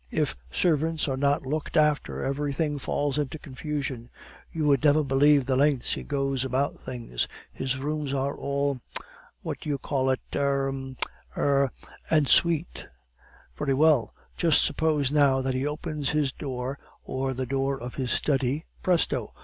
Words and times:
If 0.09 0.35
servants 0.51 1.07
are 1.07 1.15
not 1.15 1.45
looked 1.45 1.77
after, 1.77 2.23
everything 2.23 2.79
falls 2.79 3.19
into 3.19 3.37
confusion. 3.37 4.09
You 4.51 4.65
would 4.65 4.83
never 4.83 5.03
believe 5.03 5.45
the 5.45 5.55
lengths 5.55 5.93
he 5.93 6.01
goes 6.01 6.43
about 6.43 6.79
things. 6.79 7.27
His 7.53 7.77
rooms 7.77 8.11
are 8.11 8.35
all 8.35 8.79
what 9.43 9.59
do 9.59 9.69
you 9.69 9.77
call 9.77 10.09
it? 10.09 10.19
er 10.33 10.95
er 11.37 11.71
en 12.09 12.25
suite. 12.25 12.87
Very 13.55 13.75
well; 13.75 14.11
just 14.35 14.63
suppose, 14.63 15.11
now, 15.11 15.39
that 15.39 15.53
he 15.53 15.67
opens 15.67 16.09
his 16.09 16.31
room 16.33 16.39
door 16.39 16.79
or 17.03 17.35
the 17.35 17.45
door 17.45 17.79
of 17.79 17.93
his 17.93 18.09
study; 18.09 18.65
presto! 18.81 19.33